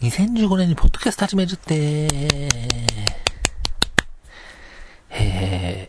[0.00, 2.08] 2015年にポッドキャスト始めるって、
[5.10, 5.88] え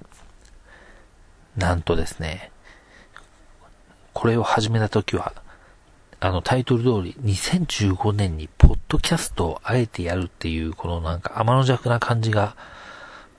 [1.57, 2.51] ー、なんとですね、
[4.13, 5.33] これを始めた時は、
[6.21, 12.55] あのタイトル通り2015年にポッドキャストをあえてやるっていう、このなんか天の弱な感じが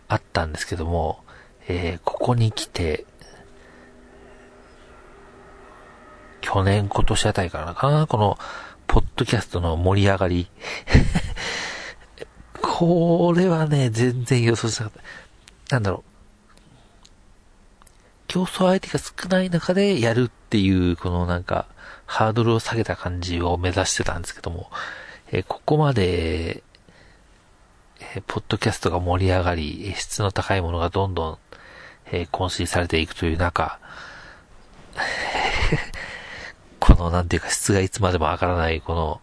[0.09, 1.21] あったんですけども、
[1.69, 3.07] えー、ここに来て、
[6.43, 8.39] 去年、今年あたりからかな、この、
[8.97, 10.49] ポッドキャストの盛り上がり。
[12.63, 15.03] これはね、全然予想しなかっ
[15.69, 15.77] た。
[15.77, 16.03] なんだろう。
[18.27, 21.67] 競争相手が少ない中でやるっていう、このなんか、
[22.07, 24.71] ハードルを下げた感じを目指してたんですけども、
[25.31, 26.63] えー、ここまで、
[28.01, 31.39] えー、ポッドキャストが盛り上がり、質の高いものがどんどん、
[32.07, 33.79] えー、更新されていくという中、
[36.87, 39.21] この、なんていうか、質がいつまでも上がらない、この、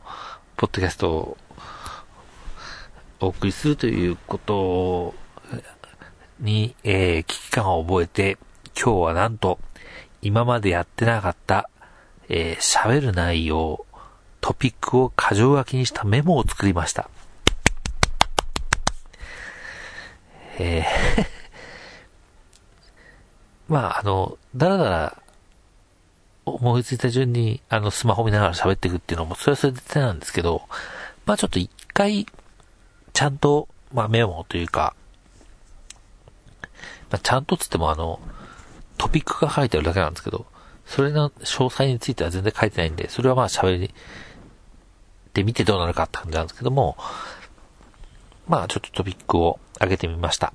[0.58, 1.38] ポッドキャストを、
[3.22, 5.14] お送りするということ
[6.42, 8.38] に、えー、危機感を覚えて、
[8.76, 9.60] 今日はなんと、
[10.22, 11.70] 今までやってなかった、
[12.28, 13.86] えー、喋る内容、
[14.42, 17.10] トピックを箇条書きにしたメモを作りました。
[20.60, 21.26] えー
[23.74, 25.23] まあ、あの、だらだら
[26.46, 30.64] 思いついた順に、あの、スマホ見ながら喋っていくっていうのも、それはそれで手なんですけど、
[31.26, 32.26] まあちょっと一回、
[33.14, 34.96] ちゃんと、まあメモというか、
[37.12, 38.20] まあちゃんとつってもあの、
[38.98, 40.46] トピックが書いてあるだけなんですけど、
[40.86, 43.94] それの詳細については全然書いてないんで、それはまあ喋り、
[45.34, 46.98] で見てどうなるかって感じなんですけども、
[48.48, 50.54] まあちょっとトピックを上げてみました。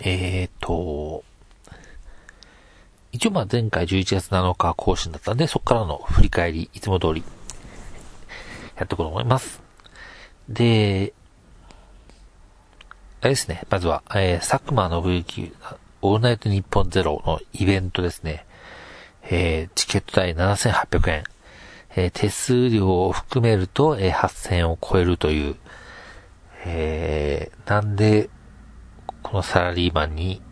[0.00, 1.24] えーと、
[3.14, 7.22] 一応まあ前回11月7日更新だったんで、そこからの振り返り、いつも通り、
[8.76, 9.62] やっていこうと思います。
[10.48, 11.14] で、
[13.20, 15.52] あれですね、まずは、えー、佐久間信之、
[16.02, 18.46] オールナイトニッポンゼロのイベントですね。
[19.22, 21.24] えー、チケット代7800円。
[21.94, 25.56] えー、手数料を含めると、えー、8000円を超えるという、
[26.66, 28.28] えー、なんで、
[29.22, 30.42] このサラリーマンに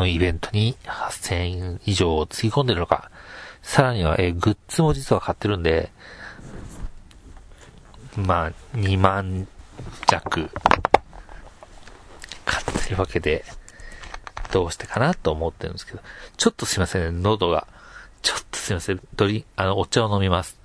[0.00, 3.10] のイベントに8000円以上をつぎ込んでるのか。
[3.62, 5.92] さらには、えグッズも実は買ってるんで、
[8.16, 9.46] まあ、2万
[10.06, 10.50] 弱
[12.44, 13.44] 買ってるわけで、
[14.50, 16.00] どうしてかなと思ってるんですけど、
[16.36, 17.66] ちょっとすいませんね、喉が。
[18.22, 20.59] ちょっとすいません、ドリ、あの、お茶を飲みます。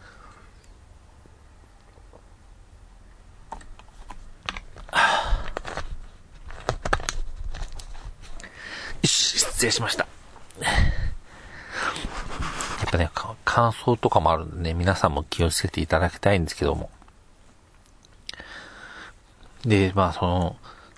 [9.56, 10.06] 失礼しました。
[10.60, 10.70] や
[12.88, 13.10] っぱね、
[13.46, 16.90] 感想とかもあるんでね、皆さんも気をつけていただきたいんですけども。
[19.64, 20.58] で、まあその、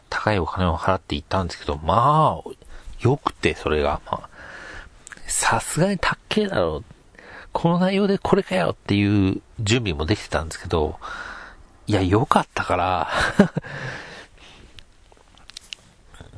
[0.09, 2.49] 高いお金を払って行ったんですけど、まあ、
[2.99, 4.29] 良くて、それが、まあ、
[5.27, 6.83] さすがに高えだろう。
[7.53, 10.97] この内容でこれかよっていう準備もできてたんですけど、
[11.85, 13.07] いや、良かったから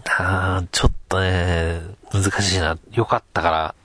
[0.20, 2.78] あちょっとね、難しいな。
[2.92, 3.76] よかったから。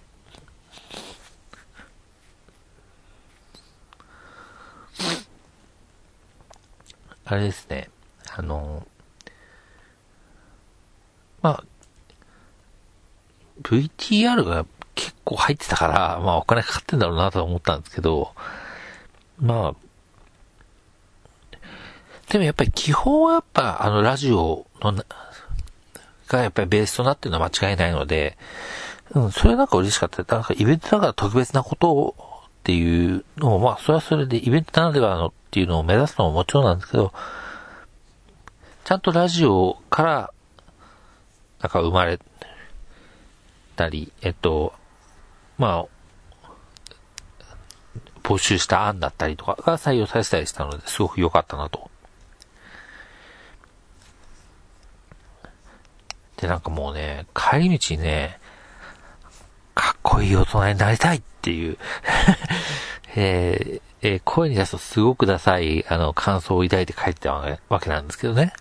[7.27, 7.91] あれですね。
[8.37, 8.87] あの、
[11.43, 11.65] まあ、
[13.63, 18.35] VTR が結構入ってたから、まあお金かかってんだろうなと思ったんですけど、
[19.39, 19.75] まあ、
[22.31, 25.05] でもやっぱり基本はやっぱあのラジオの
[26.29, 28.37] がやっぱりベースとなってるのは間違いないので、
[29.13, 30.23] うん、それなんか嬉しかった。
[30.35, 37.13] なんかイベントだから特別なことをっていうのを、まあ、それはそれでイベントならではのっていうのを目指すのももちろんなんですけど、
[38.85, 40.33] ちゃんとラジオから、
[41.61, 42.19] なんか生まれ
[43.77, 44.73] たり、えっと、
[45.59, 45.87] まあ、
[48.23, 51.91] 募集した案だったりとかが採用されたりしたので、すごく良かったなと
[56.45, 58.39] で、なんかもうね、帰り道にね、
[59.75, 61.79] かっこいい大人になりたいっていう
[63.17, 68.53] えー、えー、声に出すとすごくダサい、あの、感想を抱いて帰ったわけなんですけどね。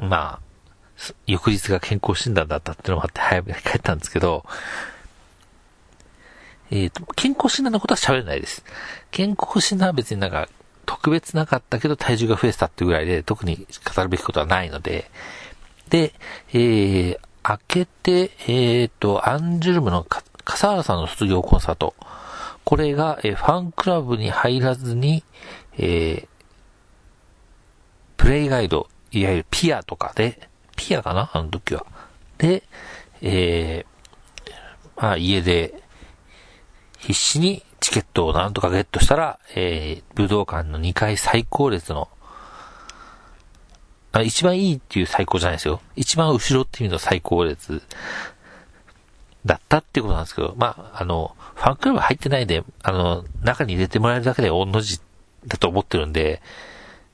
[0.00, 4.44] まあ、翌日が健康診断だったっていうのもあって早めに帰ったんですけど、
[6.72, 8.64] えっ、ー、と、健康診断のことは喋れないです。
[9.12, 10.48] 健康診断は別になんか
[10.84, 15.08] 特別なかったけど体重が増えてたってぐらいで特に語るべきことはないので、
[15.92, 16.14] で、
[16.54, 20.06] えー、明けて、えっ、ー、と、アンジュルムの
[20.42, 21.94] 笠原さんの卒業コンサート。
[22.64, 25.22] これが、えファンクラブに入らずに、
[25.76, 26.28] えー、
[28.16, 31.30] プレイガイド、いわゆるピアとかで、ピアかな？
[31.34, 31.84] あの時は。
[32.38, 32.62] で、
[33.20, 34.50] えー、
[34.96, 35.74] まあ家で
[37.00, 42.08] 必死にチケットをなんとかゲットしたら、えー、武道館の2階最高列の、
[44.12, 45.80] あ一番いいっていう最高じゃないですよ。
[45.96, 47.82] 一番後ろっていうの最高列
[49.46, 55.00] だったってことなんですけど、まあ、あの、ファンクラブ入ってないで、あの、中に入れてもらえるだけで御の字
[55.46, 56.42] だと思ってるんで、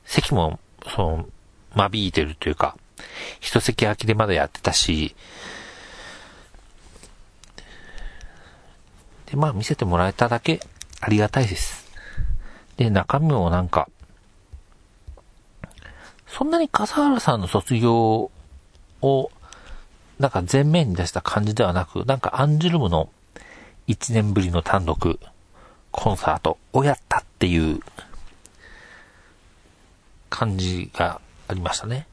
[0.05, 0.59] 席も、
[0.95, 1.27] その、
[1.75, 2.77] 間引いてるというか、
[3.41, 5.15] 一席空きでまだやってたし、
[9.27, 10.61] で、まあ見せてもらえただけ
[11.01, 11.87] ありがたいです。
[12.77, 13.89] で、中身もなんか、
[16.39, 18.31] そんなに笠原さんの卒業
[19.03, 19.31] を、
[20.21, 23.09] なんか前面に出した感じではなく、なんかアンジュルムの
[23.89, 25.19] 1年ぶりの単独
[25.91, 27.81] コンサートをやったっていう
[30.31, 32.07] 感じがありましたね。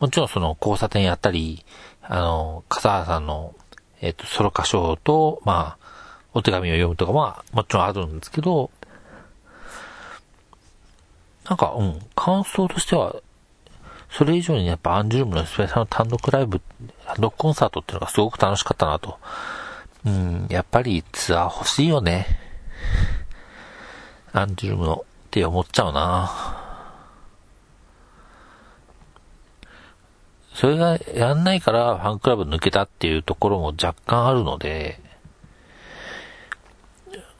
[0.00, 1.64] もちろんその交差点やったり、
[2.02, 3.54] あの、笠原さんの、
[4.00, 5.86] えっ、と、ソロ歌唱と、まあ、
[6.34, 8.72] お手紙を読むとかは、もちろんあるんですけど、
[11.48, 13.16] なんか、うん、感想としては、
[14.10, 16.60] それ以上にやっぱアンジュルムのスペシャル単独ライブ、
[17.06, 19.18] 単独コンサートっていうのがすごく楽しかったなと。
[20.04, 22.26] うん、やっぱりツアー欲しいよね。
[24.32, 26.30] アンジュルムのって思っちゃうな
[30.54, 35.00] それがやんないからファンクラブ抜けたっていうところも若干あるので、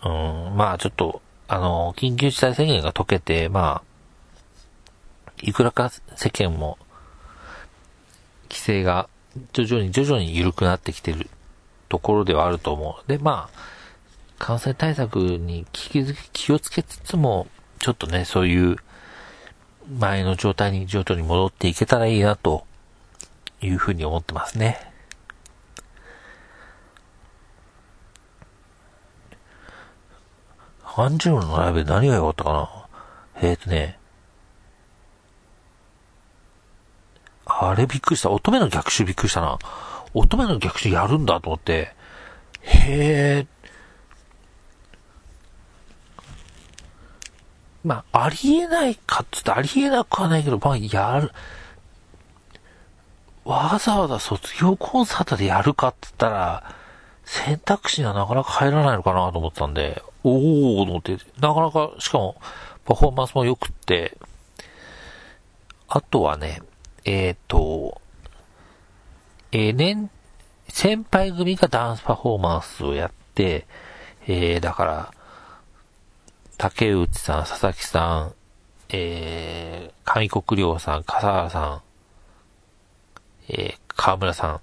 [0.03, 3.90] うん、まあちょっと、あの、緊急事態宣言が解けて、まあ、
[5.43, 6.79] いくらか世間も、
[8.49, 9.09] 規制が
[9.53, 11.29] 徐々に徐々に緩くなってきてる
[11.89, 13.09] ところではあると思う。
[13.09, 13.59] で、まあ、
[14.39, 17.47] 感染対策に気をつけつつも、
[17.79, 18.77] ちょっとね、そういう
[19.99, 22.67] 前の状態に徐々に戻っていけたらいいなと
[23.61, 24.91] いうふうに思ってますね。
[30.97, 32.69] アンジュルのライブで何が良かったかな？
[33.41, 34.00] えっ、ー、とね、
[37.63, 38.31] あれびっくりした。
[38.31, 39.59] 乙女の逆襲びっくりしたな。
[40.15, 41.95] 乙女の逆襲やるんだと思って、
[42.63, 43.47] へえ。
[47.85, 51.33] まあ、ありえないかっつってありえなくはないけど、まあ、やる。
[53.45, 56.75] わざわざ卒業コンサートでやるかって言ったら、
[57.25, 62.37] 選択肢にはなかなか入らないのかなと思ったんで、おーと思って、なかなか、しかも、
[62.87, 64.17] パフォーマンスも良くって、
[65.89, 66.63] あとはね、
[67.05, 68.01] えっ、ー、と、
[69.53, 70.11] えー、年、
[70.69, 73.67] 先輩組がダンスパフォーマンスをやって、
[74.27, 75.15] えー、だから、
[76.57, 78.35] 竹内さん、佐々木さん、
[78.91, 81.83] えー、上国良さん、笠原さん、
[83.49, 84.61] えー、河村さん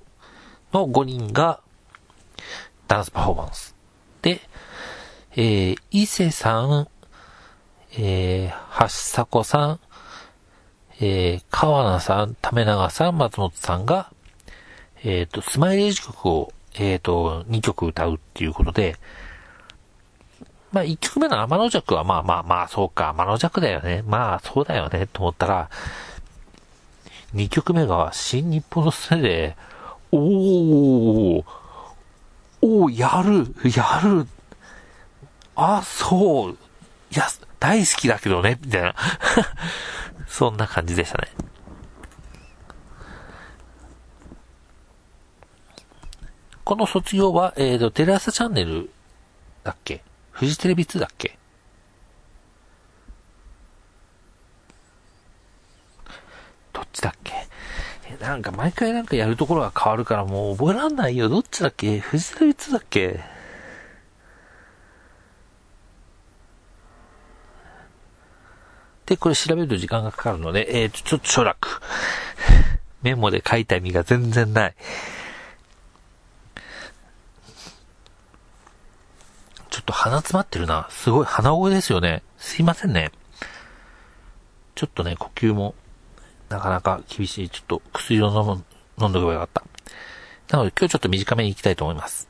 [0.74, 1.60] の5人が、
[2.88, 3.76] ダンスパフォーマンス。
[4.22, 4.42] で、
[5.36, 6.88] えー、伊勢さん、
[7.94, 8.88] えー、橋
[9.24, 9.80] 迫さん、
[11.00, 14.12] えー、川名さん、為永さん、松本さんが、
[15.04, 18.96] えっ、ー、と、スマイレージ曲を、えっ、ー、と、2曲歌うっていうことで、
[20.72, 24.04] まあ、1曲目の天の弱は、まあまあまあ、そうか、天の弱だよね。
[24.08, 25.70] まあ、そうだよね、と思ったら、
[27.36, 29.56] 2曲目が、新日本のすねで、
[30.12, 31.44] おー、
[32.62, 34.28] おー、やる、やる、
[35.56, 36.58] あ、そう。
[37.12, 37.28] いや、
[37.60, 38.96] 大好きだけどね、みたいな。
[40.28, 41.30] そんな感じでしたね。
[46.64, 48.90] この卒業は、えっ、ー、と、テレ朝チャンネル
[49.64, 50.04] だっけ？
[50.32, 51.38] フジテレビ2だっけ？
[56.74, 57.48] どっちだっけ？
[58.20, 61.30] なんか毎回なんかやるところが変わるからもう覚えらんないよ。
[61.30, 62.00] どっちだっけ？
[62.00, 63.37] フジテレビ2だっけ？
[69.08, 71.82] で、これ調べると時間がかかるので、えー、ちょっと省略。
[73.02, 74.76] メモで書いた意味が全然ない。
[79.70, 80.88] ちょっと鼻詰まってるな。
[80.92, 82.22] すごい鼻声ですよね。
[82.38, 83.12] すいませんね。
[84.76, 85.74] ちょっとね、呼吸も、
[86.50, 87.50] なかなか厳しい。
[87.50, 88.66] ちょっと薬を飲む、
[89.02, 89.64] 飲んどけばよかった。
[90.50, 92.28] なので今日ちょっと短めに行きたいと思います。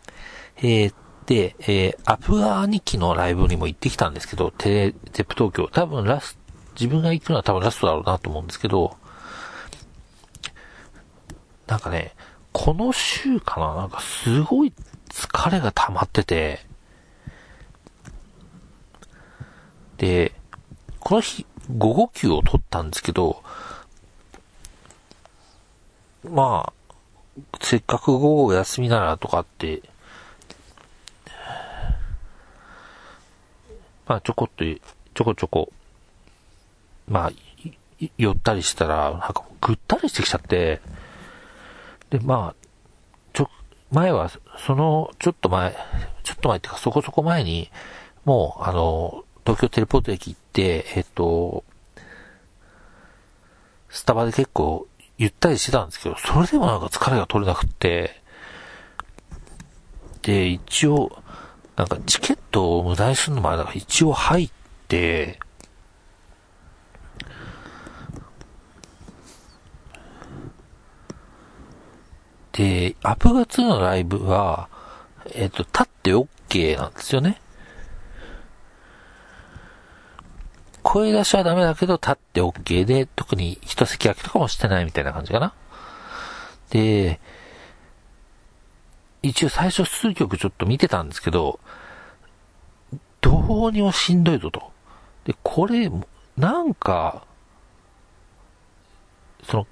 [0.58, 0.94] えー、
[1.26, 5.68] で、えー、アプガ兄貴のライブにも行ってきたんですけど、テレ、テップ東京。
[5.68, 6.38] 多分ラス
[6.80, 8.96] 自分が行くのは多分ラストだろうなと思うんですけど、
[11.66, 12.14] なんかね、
[12.54, 14.74] この週かななんかすごい
[15.10, 16.60] 疲れが溜まってて、
[19.98, 20.34] で、
[21.00, 23.44] この日、午後休を取ったんですけど、
[26.24, 26.74] まあ、
[27.62, 29.82] せっかく午後休みならとかって、
[34.08, 35.72] まあちょこっと、ちょこちょこ、
[37.08, 37.32] まあ、
[38.18, 40.82] 寄ったりしたら、なんかぐったりしてきちゃって、
[42.10, 42.66] で、まあ、
[43.34, 43.50] ちょ、
[43.92, 44.30] 前は、
[44.66, 45.76] その、ちょっと前、
[46.24, 47.70] ちょっと前っていうかそこそこ前に、
[48.26, 51.64] もう、あの、東京テレポート駅行って、えっと、
[53.90, 54.88] スタバで結構
[55.18, 58.22] ゆったりしてたんですけど、それでもなんか疲れが取れなくって、
[60.22, 61.24] で、一応、
[61.78, 64.52] なんかチケットを無駄にするのもあれだから一応入っ
[64.88, 65.40] て、
[72.52, 74.70] で、アプガ2のライブは、
[75.34, 77.42] えっ、と、立って OK なんですよね。
[80.84, 85.54] 声出しはダメだけど立って OK で、特に一席空きとかもしてないみたいな感じかな。
[86.70, 87.20] で、
[89.22, 91.60] 一応最初数曲ちょっと見てたんですけど、
[93.22, 94.72] どうにもしんどいぞと。
[95.26, 95.92] で、これ、
[96.38, 97.26] なんか、
[99.44, 99.68] その、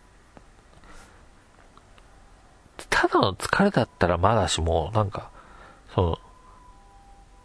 [2.96, 5.30] ただの疲れだったらまだしも、なんか、
[5.94, 6.20] その、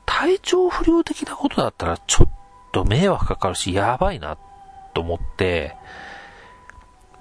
[0.07, 2.30] 体調不良的なことだったらちょっ
[2.71, 4.38] と迷惑かかるし、やばいな、
[4.95, 5.75] と思って、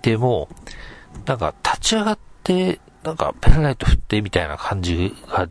[0.04, 0.48] でも、
[1.26, 5.50] なんか立ち上がって、なんかペンライト振ってみたいな感じが、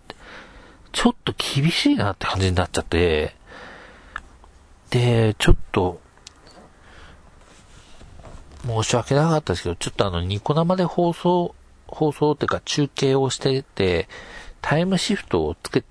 [0.92, 3.35] ちょっと厳しいなって感じになっちゃって、
[4.90, 6.00] で、ちょっと、
[8.64, 11.56] 申し訳なかったですけど、ちょっとあの、ニコ生で放送、
[11.88, 14.09] 放送っていうか中継をしてて、
[14.61, 15.85] タイムシフトをつけ、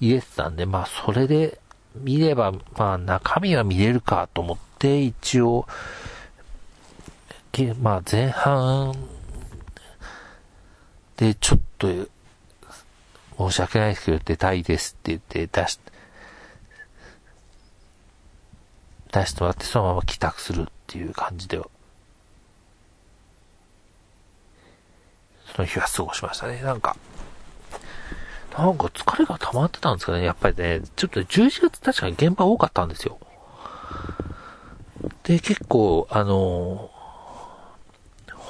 [0.00, 1.60] 入れてたんで、まあそれで
[1.94, 5.66] 見れば、まあ中身は見れるかと思って、一応、
[7.80, 8.94] まあ前半
[11.16, 11.88] でちょっと、
[13.36, 15.80] 申し訳ないですけど出たいですって言って出し、
[19.12, 21.70] 出してもらってそのまま帰宅するっていう感じで、そ
[25.62, 26.60] の日は過ごしましたね。
[26.62, 26.96] なんか、
[28.56, 30.24] なんか疲れが溜まってたんですかね。
[30.24, 33.18] やっぱりね、ちょっと11月確かに現場多かったんですよ。
[35.24, 36.90] で、結構、あの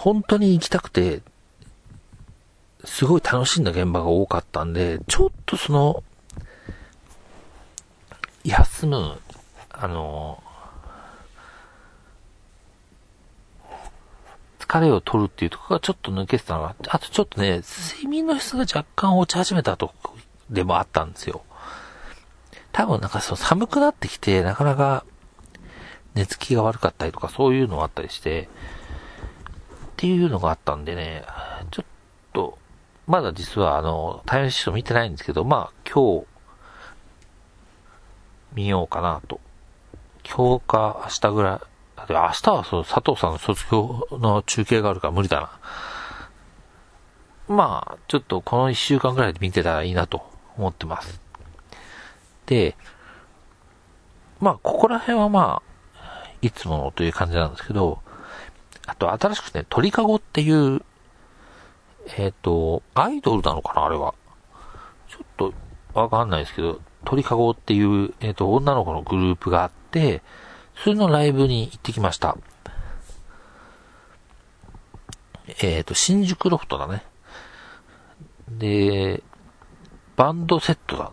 [0.04, 1.22] 本当に行きたくて、
[2.84, 6.02] すごい楽しんだ現場が多かったんで、ちょっとその、
[8.44, 9.18] 休む、
[9.70, 10.43] あの
[14.74, 17.60] 疲れを取るっていうところがちょっと抜けてたのが、あとちょっとね、
[17.92, 20.16] 睡眠の質が若干落ち始めたとこ
[20.50, 21.42] でもあったんですよ。
[22.72, 25.04] 多分なんかその寒くなってきて、なかなか
[26.14, 28.48] 寝つきが悪かったりとかそういうのがあったりして、
[29.92, 31.22] っていうのがあったんでね、
[31.70, 31.86] ちょっ
[32.32, 32.58] と、
[33.06, 36.26] まだ実はあの、タイムシフト見てないんですけど、まあ今日、
[38.54, 39.38] 見ようかなと。
[40.28, 41.73] 今日か明日ぐらい、
[42.06, 45.50] で明日はそう、佐藤さんの卒業の中継があるから無理だな。
[47.48, 50.22] まあ、ちょっとこの一週間ぐらいで見てたらいいなと
[50.56, 51.20] 思ってます。
[52.46, 52.76] で、
[54.40, 55.62] まあ、ここら辺はま
[55.96, 58.00] あ、いつものという感じなんですけど、
[58.86, 60.82] あと新しくね、鳥かごっていう、
[62.18, 64.14] えっ、ー、と、アイドルなのかなあれは。
[65.08, 65.54] ちょっと
[65.94, 70.22] わかんないですけど、鳥かごっていう、えっ、ー、と、女の子のグループがあって、
[70.82, 72.36] それのライブに行ってきました。
[75.46, 77.04] えっ、ー、と、新宿ロフトだね。
[78.48, 79.22] で、
[80.16, 81.08] バンドセットだっ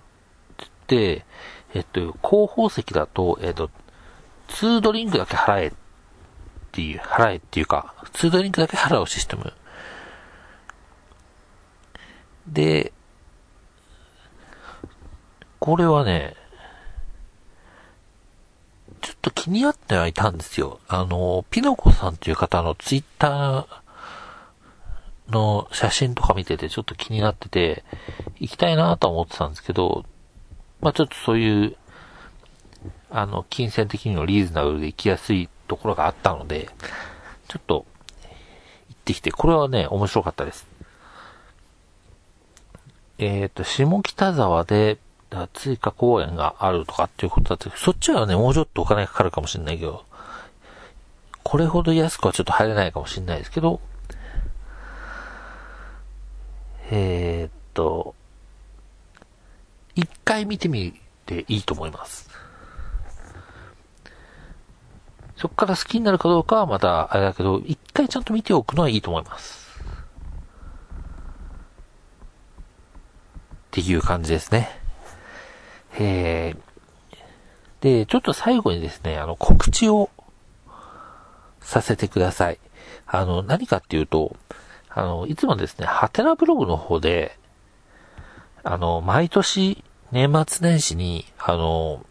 [0.57, 1.25] て言って、
[1.73, 3.69] えっと、後方席だと、えっと、
[4.49, 5.71] 2ドリンクだけ払えっ
[6.71, 9.53] ていう、払えっていうか、2ドリンクだけ払うシステム。
[12.47, 12.91] で、
[15.59, 16.35] これはね、
[19.01, 20.79] ちょっと気になってはいたんですよ。
[20.87, 27.83] あの、ピノコさんっていう方のツイッターの写真とか見ててちょっと気になってて、
[28.39, 30.05] 行きたいなとは思ってたんですけど、
[30.79, 31.75] まあちょっとそういう、
[33.09, 36.69] あの、金銭的にもリーズナブルで行きやすいところがあったので、
[37.47, 37.87] ちょっと、
[38.89, 40.67] 行ってきて、これはね、面白かったです。
[43.17, 44.99] えっ、ー、と、下北沢で、
[45.53, 50.03] 追加公演があるとかっていうことだったけど、そっちはね、もうちょっとお金かかるかもしれないけど、
[51.43, 53.79] これほど安くはちょっと入れないかもしれないですけど、
[56.91, 58.13] えー、っと、
[59.95, 62.29] 一回見てみていいと思います。
[65.37, 69.61] そこから好きになるかどうかはまたあれだけど、一回ちゃんと見ておくのはいいと思います。
[73.71, 74.80] っていう感じですね。
[75.99, 76.57] えー、
[77.81, 80.09] で、ちょっと最後にですね、あの、告知を
[81.61, 82.59] させてください。
[83.07, 84.35] あの、何かっていうと、
[84.89, 87.37] あの、いつもですね、ハテナブログの方で、
[88.63, 92.05] あの、毎年年末年始に、あの、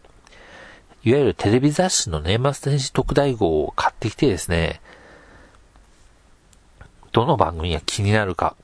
[1.03, 4.81] いわゆるテレビ雑誌の年末年始特大号を買ってきてですね、
[7.11, 8.55] どの番組が気になるか、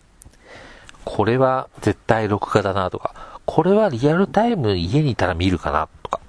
[1.05, 3.13] これは絶対録画だなとか、
[3.47, 6.19] これはリアルタイム家にいたら見るかなとか、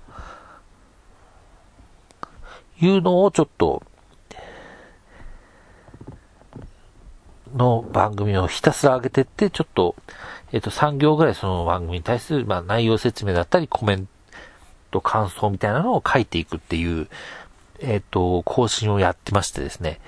[2.80, 3.82] いうのをちょっと
[7.54, 9.96] の番組をひたすら上げてって、ちょっと、
[10.52, 14.08] えっ、と、3行ぐらいその番組に対する、まあ、内容説明だったり、コメン
[14.90, 17.08] ト、感想みたいなのを書いていくっていう、
[17.80, 20.00] えっ、と、更新をやってましてですね。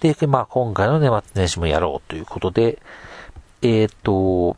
[0.00, 2.80] で、まあ、今回の年末年始もやろうということで、
[3.62, 4.56] えっ、と、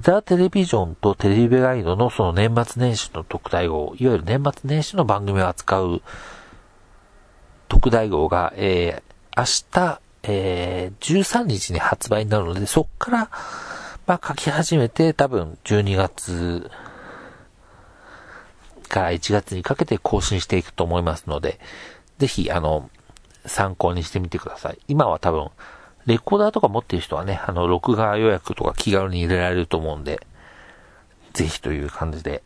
[0.00, 6.02] ザ・テレビジョンとテレビガイドのその年末年始の特大号、いわゆる年末年始の番組を扱う
[7.68, 13.30] 特大号が、えー、明日、えー、13日に発売になるので、そっから、
[14.06, 16.70] まあ、書き始めて、多分、12月
[18.88, 21.60] から1月にかけて更新していくと思いますので、
[22.18, 22.88] ぜひ、あの、
[23.44, 24.78] 参考にしてみてください。
[24.88, 25.50] 今は多分、
[26.06, 30.26] レコーダーとか持ってる人はね、あの、録画予約とか気軽に入れられると思うんで、
[31.32, 32.42] ぜひという感じで、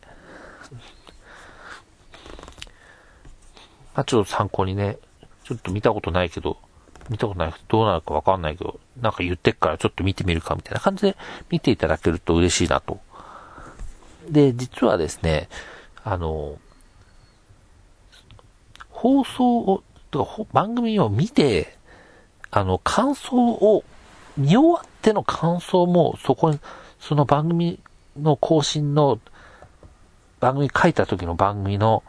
[3.95, 4.97] まあ、ちょっと参考にね、
[5.45, 6.57] ちょっと見たことないけど、
[7.09, 11.15] 見たことないどうなるかわかんないけど、なんか言ってっからちょっと見てみるかみたいな感じで
[11.49, 12.99] 見ていただけると嬉しいなと。
[14.29, 15.49] で、実はですね、
[16.03, 16.57] あの、
[18.89, 21.77] 放送を、とか番組を見て、
[22.55, 23.83] あの、感想を、
[24.37, 26.59] 見終わっての感想も、そこに、
[27.01, 27.81] その番組
[28.17, 29.19] の更新の、
[30.39, 32.01] 番組書いた時の番組の、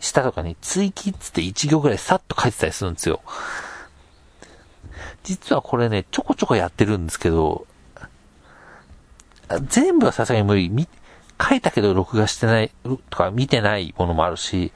[0.00, 3.22] 下とかに追記っつって1行ぐらいさっと書いてたりするんですよ。
[5.24, 7.66] 実はこれね、ちょこちょこやってるんですけど、
[9.62, 10.70] 全部はさすがに無理。
[11.42, 14.72] 書いたけど録画してない、とか見てないものもあるし、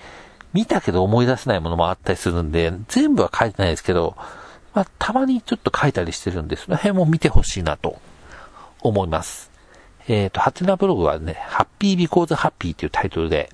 [0.52, 4.16] 見たけど思い出せないものもあったりするんで、全部は書いてないですけど、
[4.74, 7.98] まあ、たまにちょっと書いたりしてるんで、その辺も見てほしいなと
[8.80, 9.50] 思います。
[10.08, 13.50] えっ、ー、と、ハテナブログはね、ハッピービコーズハッピーっていうタイトルで、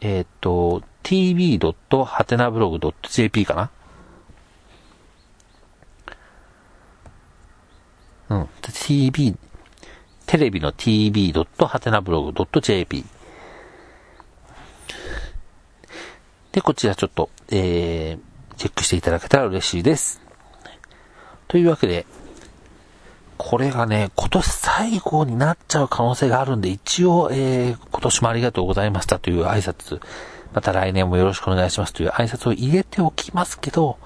[0.00, 3.70] えっ、ー、と、tv.hatenablog.jp かな？
[8.28, 8.48] うん。
[8.62, 9.36] tv、
[10.26, 13.04] テレビの tv.hatenablog.jp
[16.52, 18.20] で、こちらちょっと、えー、
[18.56, 20.20] チェックしていただけたら嬉しいです。
[21.48, 22.06] というわけで、
[23.36, 30.00] これがね、今年最後になっちゃう可能性があるんで、一応、えー、今年もありがとうございましたという挨拶、
[30.54, 33.98] また来年もよろしくお願いしますという挨拶を入れておきますけど、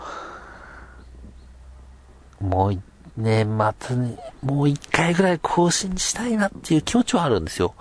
[2.40, 2.80] もう一
[3.20, 7.74] 年末に、もう一回ぐらい更新したいなっていう気持ちはあるんですよ。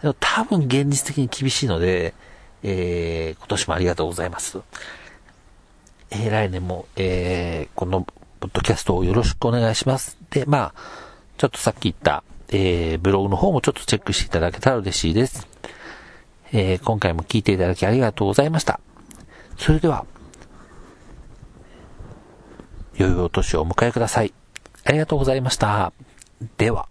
[0.00, 2.14] でも多分現実的に厳しいので、
[2.62, 4.58] えー、今年もありがとうございます。
[6.10, 8.02] えー、来年も、えー、この
[8.40, 10.16] ポッドキャストをよろしくお願いします。
[10.30, 10.74] で、まあ、
[11.38, 15.48] ちょっとさっき言った、えー、ブログの方もちょっとチェックしていただけたら嬉しいです。
[16.52, 18.80] えー、今回も聞いていただきありがとうございました。
[19.56, 20.04] それでは、
[22.94, 24.34] 良いお年をお迎えください。
[24.84, 25.92] ありがとうございました。
[26.56, 26.88] では。